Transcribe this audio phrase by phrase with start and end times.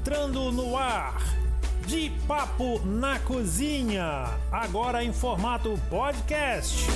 [0.00, 1.14] entrando no ar.
[1.86, 6.86] De Papo na Cozinha, agora em formato podcast.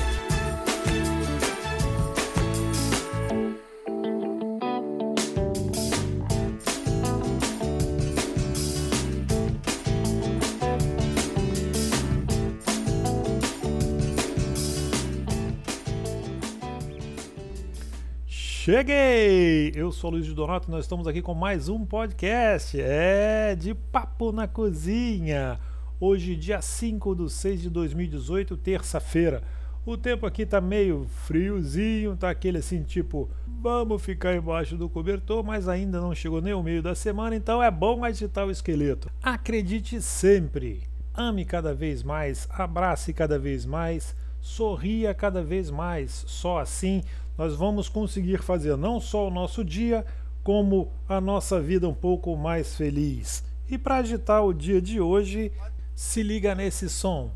[18.64, 19.73] Cheguei!
[19.77, 22.81] Eu sou Luiz de Donato e nós estamos aqui com mais um podcast.
[22.81, 25.61] É de Papo na Cozinha.
[26.00, 29.43] Hoje, dia 5 de 6 de 2018, terça-feira.
[29.85, 35.45] O tempo aqui tá meio friozinho, tá aquele assim, tipo, vamos ficar embaixo do cobertor,
[35.45, 39.11] mas ainda não chegou nem o meio da semana, então é bom agitar o esqueleto.
[39.23, 46.25] Acredite sempre, ame cada vez mais, abrace cada vez mais, sorria cada vez mais.
[46.27, 47.03] Só assim
[47.37, 50.05] nós vamos conseguir fazer não só o nosso dia,
[50.43, 53.43] como a nossa vida um pouco mais feliz.
[53.69, 55.51] E para agitar o dia de hoje,
[55.95, 57.31] se liga nesse som.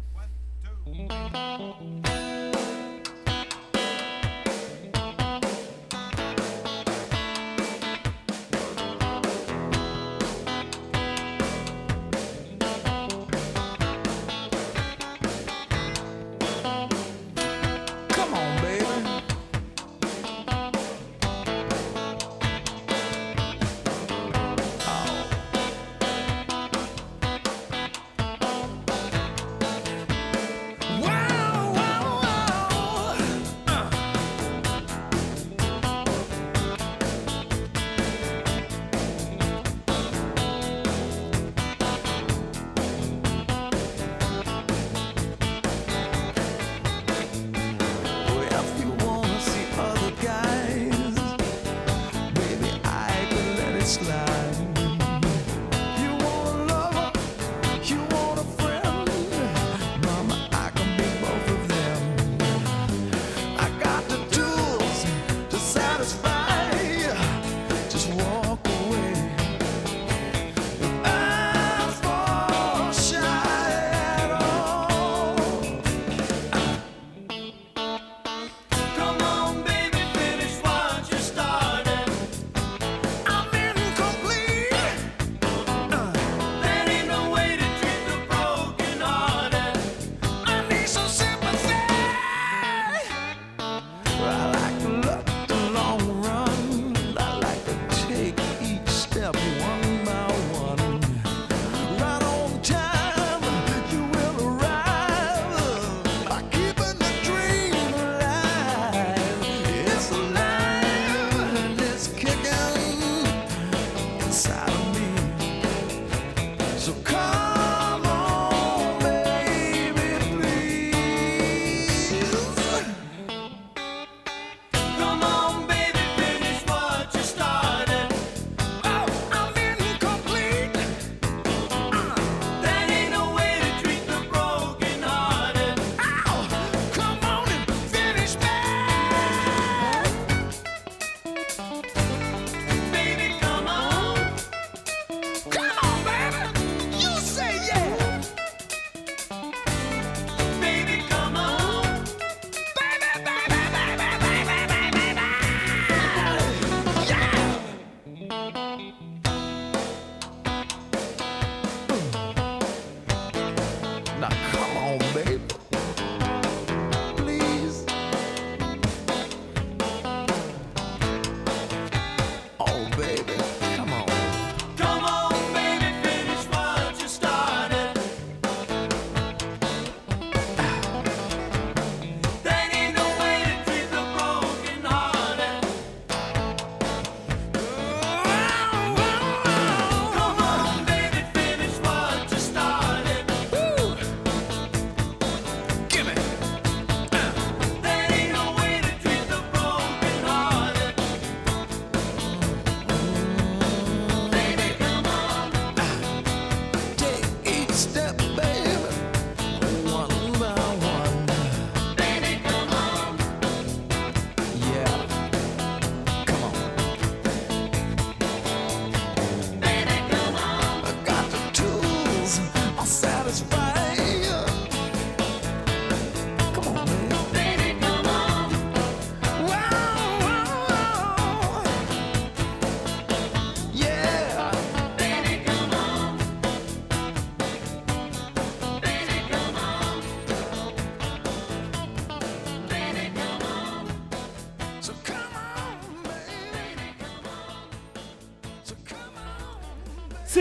[114.29, 114.78] Inside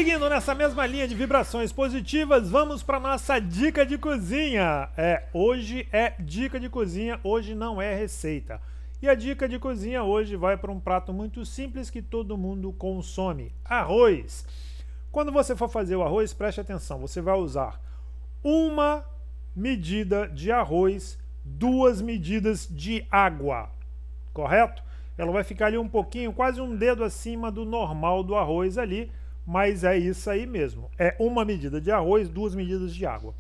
[0.07, 4.87] Seguindo nessa mesma linha de vibrações positivas, vamos para nossa dica de cozinha.
[4.95, 8.61] É, hoje é dica de cozinha, hoje não é receita.
[9.01, 12.71] E a dica de cozinha hoje vai para um prato muito simples que todo mundo
[12.71, 14.45] consome: arroz.
[15.11, 17.77] Quando você for fazer o arroz, preste atenção, você vai usar
[18.41, 19.03] uma
[19.53, 23.69] medida de arroz, duas medidas de água,
[24.31, 24.81] correto?
[25.17, 29.11] Ela vai ficar ali um pouquinho, quase um dedo acima do normal do arroz ali
[29.47, 30.91] mas é isso aí mesmo.
[30.99, 33.33] É uma medida de arroz, duas medidas de água.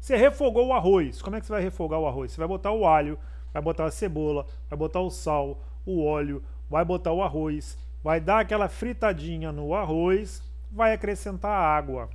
[0.00, 1.22] Você refogou o arroz.
[1.22, 2.32] Como é que você vai refogar o arroz?
[2.32, 3.16] Você vai botar o alho,
[3.52, 8.20] vai botar a cebola, vai botar o sal, o óleo, vai botar o arroz, vai
[8.20, 10.42] dar aquela fritadinha no arroz,
[10.72, 12.10] vai acrescentar água.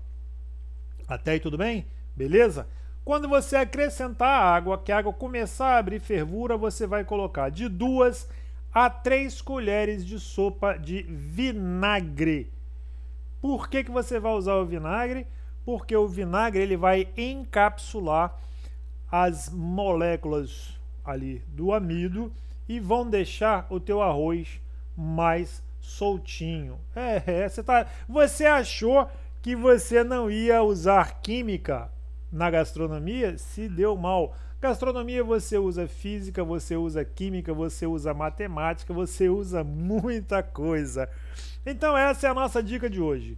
[1.07, 1.87] Até aí tudo bem?
[2.17, 2.67] Beleza?
[3.05, 7.49] Quando você acrescentar a água, que a água começar a abrir fervura, você vai colocar
[7.49, 8.29] de duas
[8.73, 12.58] a três colheres de sopa de vinagre.
[13.41, 15.25] Por que, que você vai usar o vinagre?
[15.65, 18.35] Porque o vinagre ele vai encapsular
[19.11, 22.31] as moléculas ali do amido
[22.67, 24.59] e vão deixar o teu arroz
[24.95, 26.77] mais soltinho.
[26.95, 29.09] É, é, você, tá, você achou
[29.41, 31.89] que você não ia usar química
[32.31, 33.37] na gastronomia?
[33.37, 34.35] Se deu mal.
[34.61, 41.09] Gastronomia você usa física, você usa química, você usa matemática, você usa muita coisa.
[41.65, 43.37] Então essa é a nossa dica de hoje.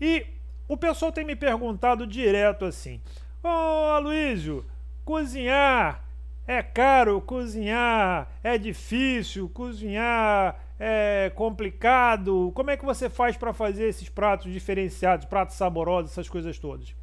[0.00, 0.26] E
[0.68, 3.00] o pessoal tem me perguntado direto assim:
[3.42, 4.64] Ô oh, Aloysio,
[5.04, 6.04] cozinhar
[6.46, 12.50] é caro, cozinhar é difícil, cozinhar é complicado.
[12.54, 16.94] Como é que você faz para fazer esses pratos diferenciados, pratos saborosos, essas coisas todas?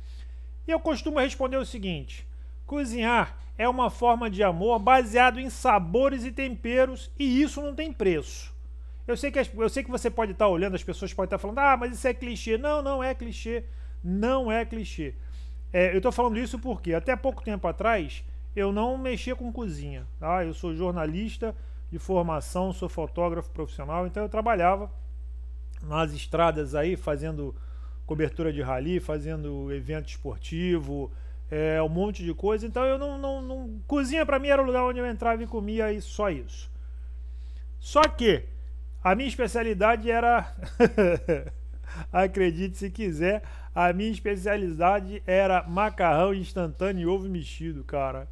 [0.68, 2.28] E eu costumo responder o seguinte:
[2.66, 7.92] Cozinhar é uma forma de amor baseado em sabores e temperos e isso não tem
[7.92, 8.54] preço.
[9.10, 11.58] Eu sei que, eu sei que você pode estar olhando, as pessoas podem estar falando,
[11.58, 12.60] ah, mas isso é clichê.
[12.60, 13.64] Não, não é clichê.
[14.04, 15.16] Não é clichê.
[15.74, 18.24] É, eu estou falando isso porque até pouco tempo atrás
[18.56, 20.06] eu não mexia com cozinha.
[20.20, 20.46] Tá?
[20.46, 21.56] Eu sou jornalista
[21.92, 24.92] de formação, sou fotógrafo profissional, então eu trabalhava
[25.82, 27.56] nas estradas aí fazendo
[28.06, 31.12] cobertura de rally, fazendo evento esportivo,
[31.50, 32.68] é, um monte de coisa.
[32.68, 33.18] Então eu não.
[33.18, 33.80] não, não...
[33.88, 36.70] Cozinha para mim era o lugar onde eu entrava e comia e só isso.
[37.80, 38.59] Só que
[39.04, 40.56] a minha especialidade era.
[42.14, 43.44] Acredite se quiser,
[43.74, 48.28] a minha especialidade era macarrão instantâneo e ovo mexido, cara.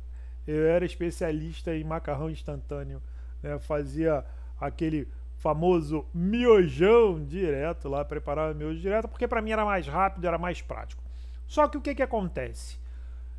[0.45, 3.01] Eu era especialista em macarrão instantâneo.
[3.41, 3.57] Né?
[3.59, 4.23] Fazia
[4.59, 10.37] aquele famoso miojão direto lá, preparava miojo direto, porque para mim era mais rápido, era
[10.37, 11.03] mais prático.
[11.47, 12.77] Só que o que, que acontece?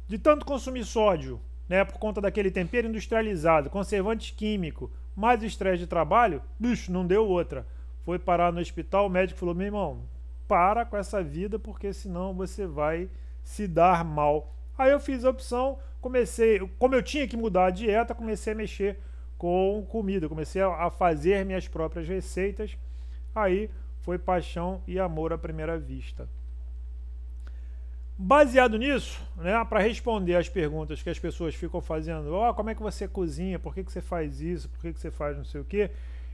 [0.06, 5.86] De tanto consumir sódio, né, por conta daquele tempero industrializado, conservante químico, mais estresse de
[5.88, 7.66] trabalho, bicho, não deu outra.
[8.04, 10.02] Foi parar no hospital, o médico falou: meu irmão,
[10.46, 13.10] para com essa vida, porque senão você vai
[13.42, 14.54] se dar mal.
[14.78, 18.56] Aí eu fiz a opção, comecei, como eu tinha que mudar a dieta, comecei a
[18.56, 18.96] mexer
[19.36, 22.78] com comida, comecei a fazer minhas próprias receitas.
[23.34, 23.68] Aí
[24.02, 26.28] foi paixão e amor à primeira vista.
[28.20, 32.74] Baseado nisso, né, para responder as perguntas que as pessoas ficam fazendo, oh, como é
[32.74, 35.44] que você cozinha, por que, que você faz isso, por que, que você faz não
[35.44, 35.88] sei o que,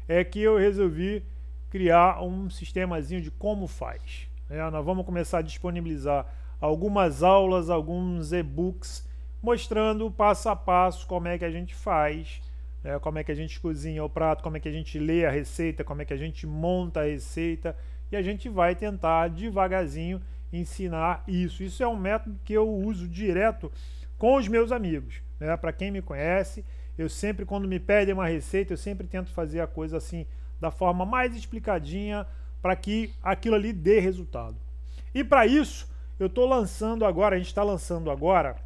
[0.09, 1.23] é que eu resolvi
[1.69, 4.27] criar um sistemazinho de como faz.
[4.49, 4.71] Né?
[4.71, 6.27] Nós vamos começar a disponibilizar
[6.59, 9.07] algumas aulas, alguns e-books,
[9.43, 12.41] mostrando passo a passo como é que a gente faz,
[12.83, 12.99] né?
[12.99, 15.31] como é que a gente cozinha o prato, como é que a gente lê a
[15.31, 17.77] receita, como é que a gente monta a receita,
[18.11, 20.21] e a gente vai tentar devagarzinho
[20.53, 21.63] ensinar isso.
[21.63, 23.71] Isso é um método que eu uso direto
[24.19, 25.21] com os meus amigos.
[25.39, 25.57] Né?
[25.57, 26.65] Para quem me conhece,
[26.97, 30.27] eu sempre, quando me pedem uma receita, eu sempre tento fazer a coisa assim,
[30.61, 32.27] da forma mais explicadinha,
[32.63, 34.57] para que aquilo ali dê resultado.
[35.15, 38.57] E para isso, eu estou lançando agora, a gente está lançando agora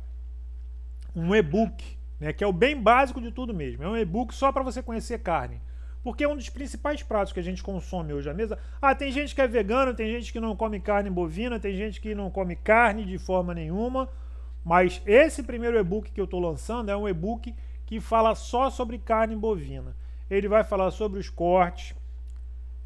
[1.17, 3.83] um e-book, né, que é o bem básico de tudo mesmo.
[3.83, 5.61] É um e-book só para você conhecer carne.
[6.03, 8.59] Porque é um dos principais pratos que a gente consome hoje à mesa.
[8.81, 12.01] Ah, tem gente que é vegano, tem gente que não come carne bovina, tem gente
[12.01, 14.09] que não come carne de forma nenhuma.
[14.65, 17.55] Mas esse primeiro e-book que eu estou lançando é um e-book
[17.87, 19.97] que fala só sobre carne bovina.
[20.31, 21.97] Ele vai falar sobre os cortes,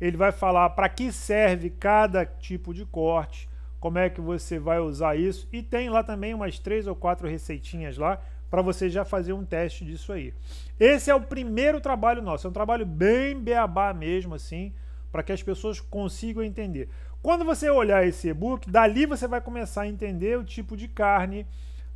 [0.01, 3.49] ele vai falar para que serve cada tipo de corte,
[3.81, 5.49] como é que você vai usar isso.
[5.53, 8.21] E tem lá também umas três ou quatro receitinhas lá
[8.53, 10.35] para você já fazer um teste disso aí.
[10.79, 14.75] Esse é o primeiro trabalho nosso, é um trabalho bem beabá mesmo, assim,
[15.11, 16.91] para que as pessoas consigam entender.
[17.23, 21.47] Quando você olhar esse e-book, dali você vai começar a entender o tipo de carne,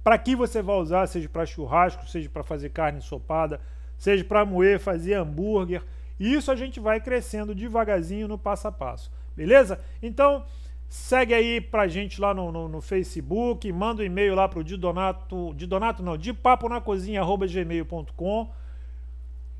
[0.02, 3.60] para que você vai usar, seja para churrasco, seja para fazer carne ensopada,
[3.98, 5.82] seja para moer, fazer hambúrguer.
[6.18, 9.78] Isso a gente vai crescendo devagarzinho no passo a passo, beleza?
[10.02, 10.46] Então,
[10.88, 15.52] Segue aí pra gente lá no, no, no Facebook, manda um e-mail lá pro Didonato,
[15.54, 18.50] Didonato não, de papo na cozinha, arroba gmail.com.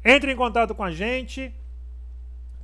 [0.05, 1.53] Entre em contato com a gente,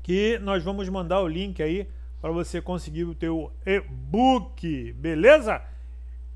[0.03, 1.89] que nós vamos mandar o link aí
[2.21, 5.61] para você conseguir o teu e-book, beleza?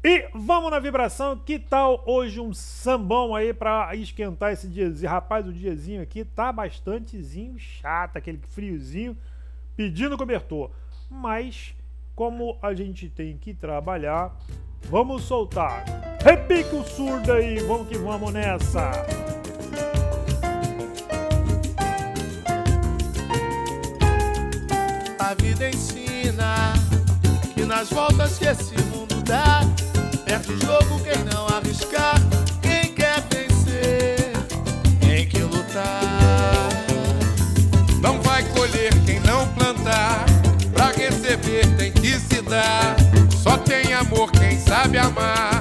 [0.02, 5.10] E vamos na vibração, que tal hoje um sambão aí para esquentar esse diazinho?
[5.10, 9.16] Rapaz, o diazinho aqui tá bastantezinho chato, aquele friozinho,
[9.76, 10.70] pedindo cobertor.
[11.10, 11.74] Mas,
[12.16, 14.34] como a gente tem que trabalhar,
[14.88, 15.84] vamos soltar.
[16.24, 18.90] Repique o surdo aí, vamos que vamos nessa!
[25.18, 26.72] A vida ensina
[27.54, 29.60] que nas voltas que esse mundo dá,
[30.24, 32.14] perde jogo quem não arriscar.
[32.62, 34.32] Quem quer vencer
[35.00, 36.25] tem que lutar.
[44.86, 45.55] Sabe amar.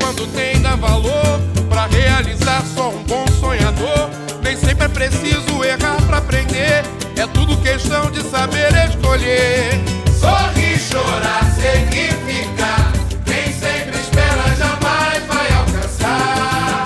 [0.00, 1.40] Quando tem dá valor.
[1.68, 4.10] Pra realizar, só um bom sonhador.
[4.42, 6.84] Nem sempre é preciso errar pra aprender.
[7.16, 9.70] É tudo questão de saber escolher.
[10.18, 12.92] Sorrir, chorar, significa.
[13.24, 16.84] Quem sempre espera jamais vai alcançar.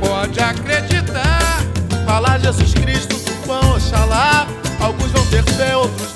[0.00, 1.62] Pode acreditar.
[2.04, 4.46] Falar Jesus Cristo, Tupã, Oxalá.
[4.80, 6.15] Alguns vão ter fé, outros vão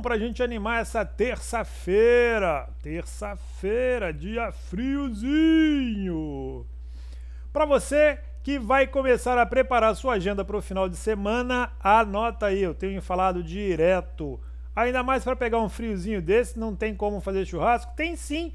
[0.00, 2.68] pra gente animar essa terça-feira.
[2.82, 6.66] Terça-feira, dia friozinho.
[7.52, 12.46] Pra você que vai começar a preparar sua agenda para o final de semana, anota
[12.46, 14.40] aí, eu tenho falado direto.
[14.74, 17.92] Ainda mais para pegar um friozinho desse, não tem como fazer churrasco?
[17.94, 18.54] Tem sim.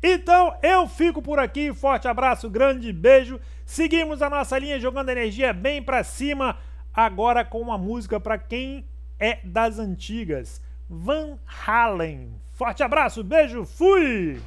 [0.03, 1.73] Então eu fico por aqui.
[1.73, 3.39] Forte abraço, grande beijo.
[3.65, 6.59] Seguimos a nossa linha jogando energia bem para cima.
[6.93, 8.85] Agora com uma música para quem
[9.19, 10.61] é das antigas.
[10.87, 12.35] Van Halen.
[12.51, 14.39] Forte abraço, beijo, fui!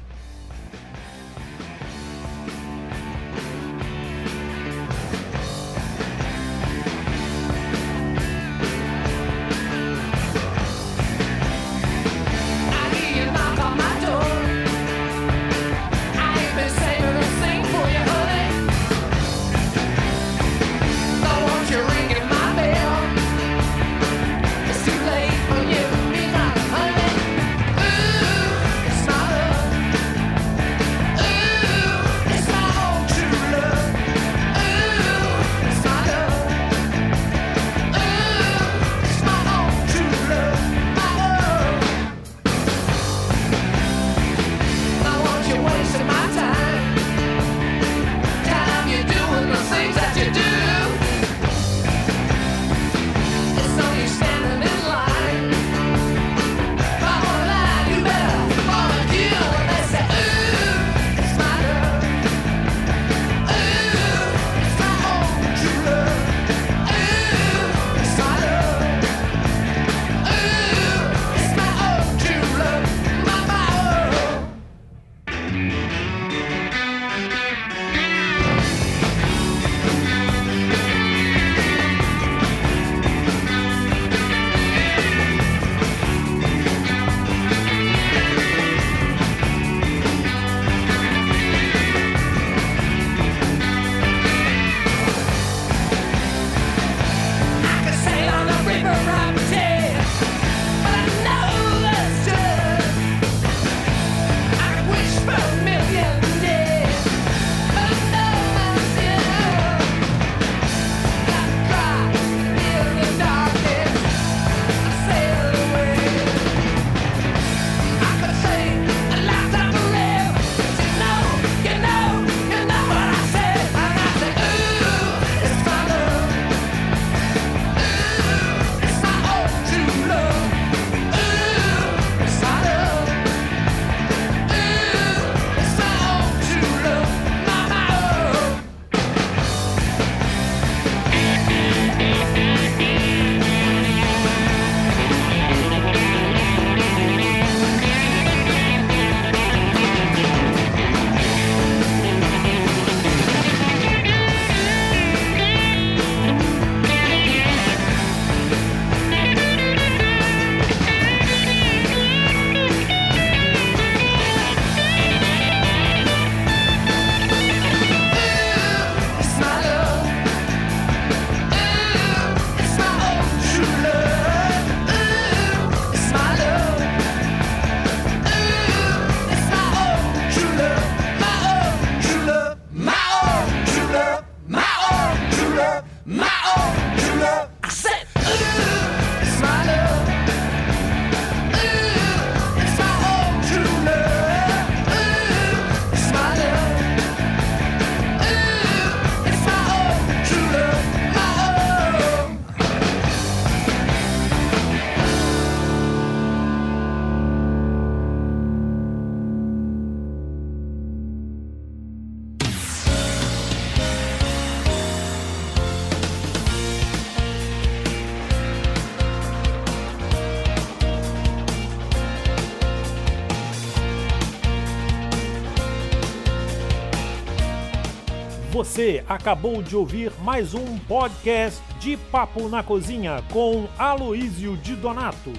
[228.65, 235.31] Você acabou de ouvir mais um podcast de Papo na Cozinha com Aloísio de Donato.